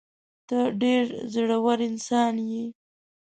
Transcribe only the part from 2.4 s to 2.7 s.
یې.